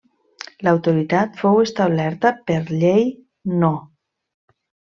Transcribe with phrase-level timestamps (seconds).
[0.67, 3.07] L'autoritat fou establerta per Llei
[3.65, 3.73] No.